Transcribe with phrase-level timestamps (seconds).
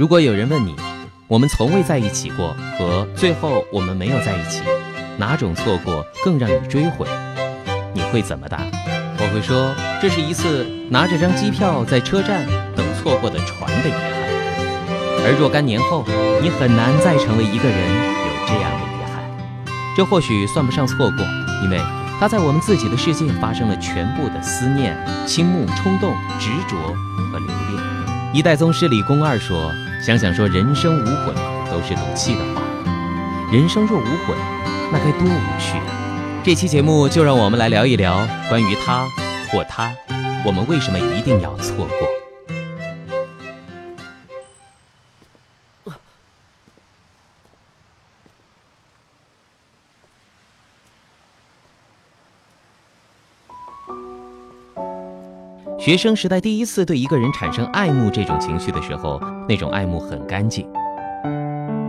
[0.00, 0.74] 如果有人问你，
[1.28, 4.62] 我们从未在一起过和最后我们没有在一起，
[5.18, 7.06] 哪种错过更让你追悔？
[7.92, 8.62] 你会怎么答？
[9.18, 14.10] 我会说，这是一次拿着张机票在车站等错过的船的遗憾。
[15.22, 16.02] 而若干年后，
[16.40, 19.22] 你很难再成为一个人有这样的遗憾。
[19.94, 21.26] 这或许算不上错过，
[21.62, 21.78] 因为
[22.18, 24.96] 它在我们自己的世界发生了全部的思念、
[25.26, 26.74] 倾慕、冲动、执着
[27.30, 27.99] 和留恋。
[28.32, 31.34] 一代宗师李公二说：“想想说人生无悔，
[31.68, 32.62] 都是赌气的话。
[33.52, 34.36] 人生若无悔，
[34.92, 39.04] 那该多无趣啊！”这期节目就让我们来聊一聊关于他
[39.50, 39.92] 或他，
[40.46, 42.19] 我们为什么一定要错过？
[55.80, 60.68] 学生时代第一次对一个人产生爱慕这种情绪的时候，那种爱慕很干净。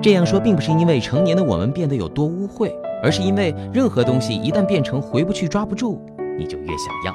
[0.01, 2.71] 这样说并不是因为成年的我们变得有多污秽。
[3.03, 5.99] 而是因为任何东西一旦变成回不去、抓不住，
[6.37, 7.13] 你就越想要。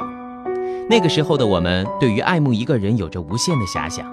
[0.91, 4.05] 那个时候的我们，对于爱慕一个人有着无限的遐想，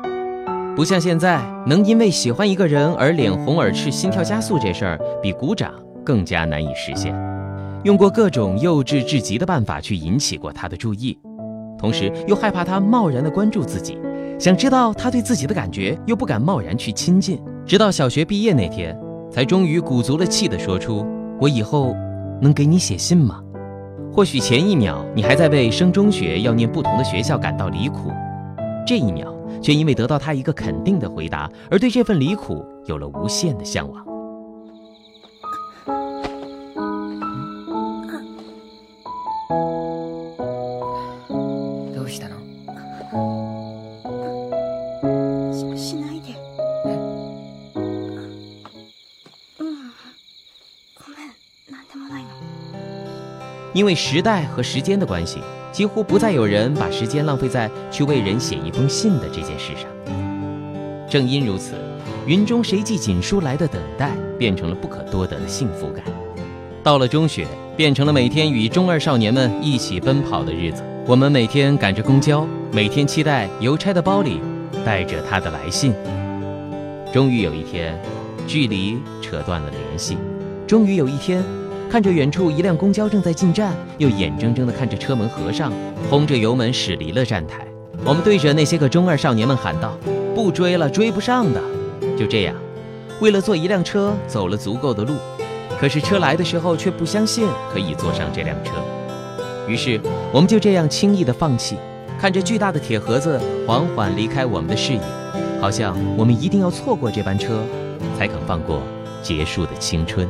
[0.75, 5.73] 不像现在能因为喜欢一个人而脸红耳赤、心跳加速这事儿，比鼓掌
[6.05, 7.13] 更加难以实现。
[7.83, 11.17] 用过各种幼稚至极的办法去引起过他的注意，
[11.83, 13.97] 同时又害怕他贸然的关注自己，
[14.39, 17.43] 想知道他对自己的感觉，又不敢贸然去亲近。
[17.65, 18.97] 直到小学毕业那天，
[19.29, 21.05] 才终于鼓足了气的说出。
[21.41, 21.93] 我以后
[22.39, 23.41] 能给你写信吗？
[24.13, 28.09] 或许前一秒你还在为升中学要念不同的学校感到离苦，
[28.87, 34.12] 这一秒却因为得到他一个肯定的回答，而对这份离苦有了无限的向往。
[53.73, 55.39] 因为时代和时间的关系，
[55.71, 59.89] 几乎不再有人把时间浪费在去为人写一封信的这件事上。
[61.09, 61.73] 正因如此，
[62.27, 66.03] 云中谁寄锦书来的等待，变成了不可多得的幸福感。
[66.83, 70.83] 到了中学，变成了每天与中二少年们一起奔跑的日子。
[71.07, 74.39] 我们每天赶着公交，每天期待邮差的包里
[74.85, 75.93] 带着他的来信。
[77.11, 77.99] 终于有一天，
[78.47, 80.17] 距离扯断了联系。
[80.67, 81.43] 终于有一天。
[81.93, 85.71] 看着远处一辆公交正在进站，又眼睁睁地看着车门合上，
[86.09, 87.67] 轰着油门驶离了站台。
[88.03, 89.95] 我们对着那些个中二少年们喊道
[90.33, 91.61] ：“不追了，追不上的。”
[92.17, 92.55] 就这样，
[93.21, 95.13] 为了坐一辆车走了足够的路，
[95.79, 98.71] 可是车来的时候却不相信可以坐上这辆车。
[99.67, 100.01] 于是
[100.31, 101.77] 我们就这样轻易地放弃，
[102.19, 105.01] 看着巨大的铁盒子缓缓离开我们的视野，
[105.61, 107.63] 好像我们一定要错过这班车，
[108.17, 108.81] 才肯放过
[109.21, 110.27] 结束的青春。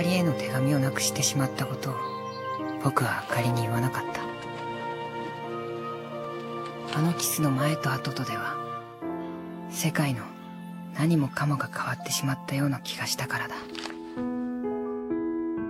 [0.00, 1.94] かりへの手紙をなくしてしまったことを
[2.82, 4.04] 僕はあかりに言わなかっ
[6.94, 6.98] た。
[6.98, 8.56] あのキスの前と後とでは
[9.68, 10.22] 世界の
[10.98, 13.54] 何もかもが変わってしまったような気がしたからだ。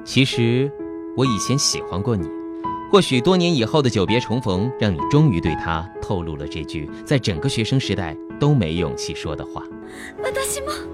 [0.05, 0.71] 其实
[1.17, 2.29] 我以前喜欢过你。
[2.93, 9.65] 或许多年以后的久别重逢让你终于对他透露了这句在整个学生时代都没勇气说的话。
[10.51, 10.90] 私も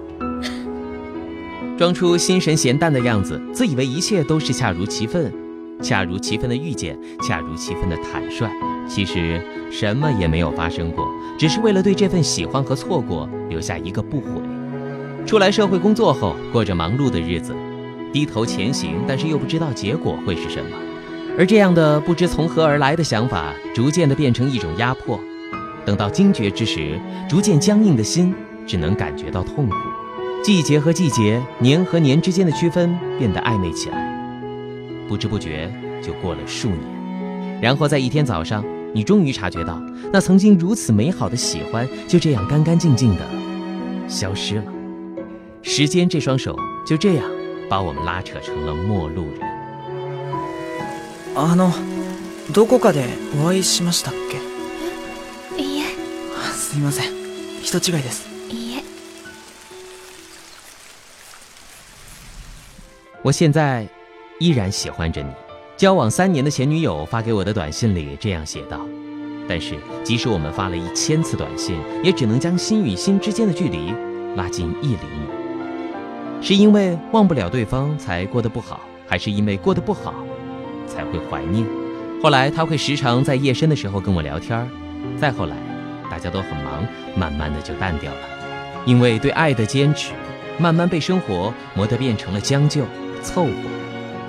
[1.77, 5.31] 装出心神闲淡的样子，自以为一切都是恰如其分，
[5.79, 8.49] 恰如其分的遇见，恰如其分的坦率。
[8.89, 9.39] 其实
[9.69, 11.07] 什么也没有发生过，
[11.37, 14.41] 只是为了对这份喜欢和错过留下一个不悔。
[15.27, 17.55] 出来社会工作后，过着忙碌的日子，
[18.11, 20.71] 低头前行，但是又不知道结果会是什么。
[21.37, 25.19] 而这样的不知从何而来的想法，逐渐的变成一种压迫。
[25.85, 26.99] 等到惊觉之时，
[27.29, 28.33] 逐渐僵硬的心
[28.65, 29.75] 只能感觉到痛苦。
[30.46, 33.96] 季节和季节，年和年之间的区分变得暧昧起来，
[35.08, 35.72] 不知不觉
[36.02, 37.60] 就过了数年。
[37.60, 39.80] 然后在一天早上，你终于察觉到，
[40.12, 43.24] 那曾经如此美好的喜欢，就这样干干净净的
[44.08, 44.64] 消失了。
[45.62, 47.24] 时间这双手就这样
[47.70, 49.48] 把我们拉扯成了陌路人。
[51.36, 51.70] あの、
[52.52, 53.04] どこかで
[53.40, 55.62] お会いしましたっけ？
[55.62, 55.84] いいえ。
[56.52, 57.12] すみません、
[57.62, 58.26] 人違いです。
[63.27, 63.85] 我现在
[64.39, 65.27] 依然喜欢着你。
[65.75, 68.79] 交往三年的前女友发给我的短信里这样写道
[69.49, 73.93] ：“但是，即使我们发了一千次短信，也只能将心与心之间的距离
[74.37, 76.41] 拉近一厘米。
[76.41, 80.13] 是因为忘不了对方才过得不好，还是因为过得不好
[80.87, 81.67] 才会怀念？
[82.23, 84.65] 后来他会时常在夜深的时候跟我聊天，
[85.19, 85.57] 再后来，
[86.09, 88.19] 大家都很忙，慢慢的就淡掉了，
[88.85, 90.13] 因为对爱的坚持，
[90.57, 92.83] 慢慢被生活磨得变成了将就、
[93.21, 93.51] 凑合，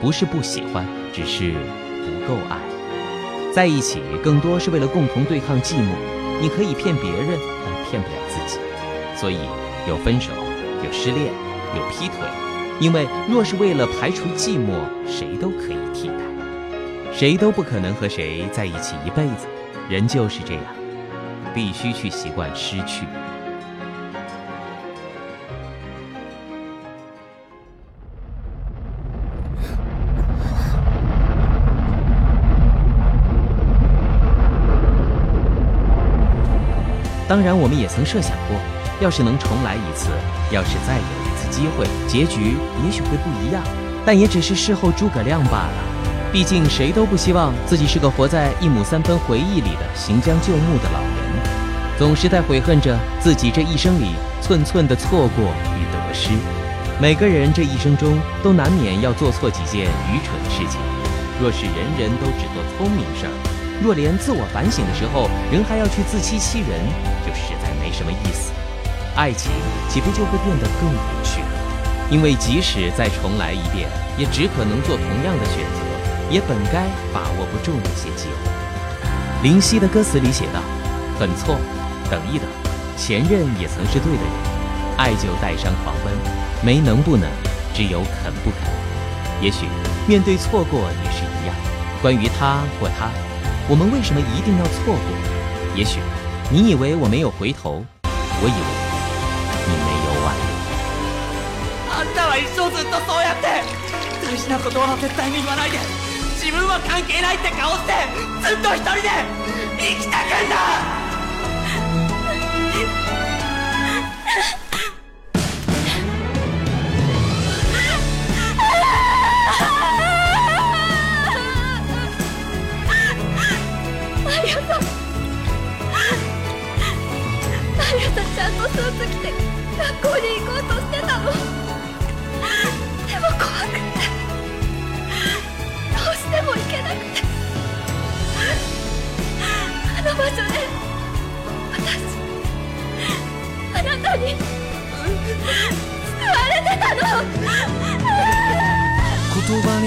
[0.00, 2.58] 不是不喜欢，只是不够爱。
[3.52, 5.94] 在一起更多是为了共同对抗寂寞，
[6.40, 8.60] 你可以骗别人，但骗不了自己。
[9.16, 9.38] 所以
[9.88, 10.30] 有分手，
[10.84, 11.32] 有失恋，
[11.74, 12.16] 有劈腿，
[12.78, 14.74] 因为若是为了排除寂寞，
[15.08, 16.14] 谁都可以替代。
[17.12, 19.48] 谁都不可能和谁在一起一辈子，
[19.88, 20.62] 人就是这样，
[21.52, 23.06] 必须去习惯失去。
[37.28, 38.58] 当然，我们也曾设想过，
[39.00, 40.08] 要是能重来一次，
[40.50, 43.62] 要是再有一次机会，结局也许会不一样，
[44.06, 45.84] 但也只是事后诸葛亮罢了。
[46.32, 56.30] 毕竟，谁都不希望自己是个活在一亩三分回忆里的行将就木的老人，总是在悔恨着自己这一生里寸寸的错过与得失。
[56.98, 60.80] 每个人这一生中都难免要做错几件愚蠢的事情。
[61.40, 63.32] 若是人人都只做聪明事儿，
[63.82, 66.80] 若连自我反省的时候人还要去自欺欺人，
[67.26, 68.52] 就实在没什么意思。
[69.14, 69.50] 爱情
[69.88, 71.40] 岂不就会变得更无趣？
[72.10, 75.86] 因为即使再重来一遍，也只可能做同样的选择。
[76.30, 79.42] 也本该把握不住那些机会。
[79.42, 80.60] 林夕的歌词里写道
[81.18, 81.56] ：“很错，
[82.10, 82.46] 等一等，
[82.98, 84.32] 前任也曾是对的人。
[84.98, 86.12] 爱就带伤狂奔，
[86.62, 87.26] 没能不能，
[87.72, 88.68] 只有肯不肯。
[89.40, 89.64] 也许
[90.06, 91.56] 面对错过也是一样。
[92.02, 93.08] 关于他或他，
[93.70, 94.96] 我们为什么一定要错过？
[95.76, 96.00] 也许
[96.50, 98.70] 你以为我没有回头，我以为
[99.68, 100.42] 你没有挽留。
[101.92, 103.62] あんたは一生ずっとそうやって
[104.24, 105.78] 大事なことは絶対に言わないで。”
[106.40, 107.92] 自分は関係ないって顔して
[108.40, 109.10] ずっと一人で
[109.76, 111.07] 生きてくんだ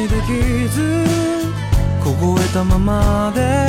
[0.08, 1.06] できず
[2.04, 3.68] 凍えたままで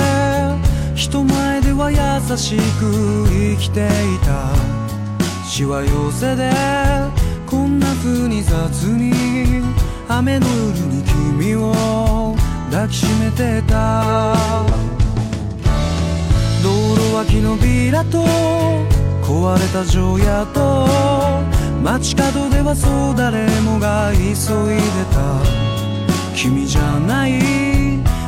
[0.95, 4.53] 人前では優しく生きていた。
[5.47, 6.51] しわ寄せで
[7.47, 9.13] こんな風に雑に。
[10.09, 11.03] 雨の夜に
[11.39, 12.35] 君を
[12.71, 14.35] 抱きしめてた。
[16.63, 18.25] 道路脇のビラと
[19.23, 20.87] 壊れた城屋と。
[21.83, 24.83] 街角ではそう誰もが急いで
[25.13, 25.72] た。
[26.35, 27.33] 君じゃない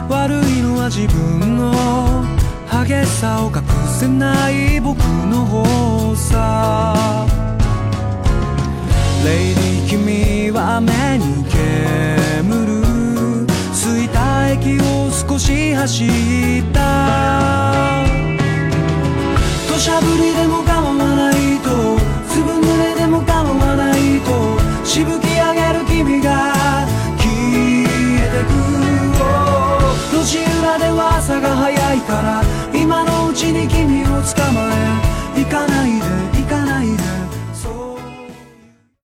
[0.09, 1.73] 悪いのは自分の
[2.71, 7.27] 激しさを隠せない僕の方さ。
[9.25, 16.09] レイディ君は目に煙る着いた駅を少し走っ
[16.73, 18.05] た。
[19.67, 21.99] 土砂降りでも構わないと。
[22.29, 24.59] 粒濡れでも構わないと。
[24.85, 25.24] しぶき
[31.25, 32.43] 朝が早いから
[32.79, 35.24] 今のうちに君を捕まえ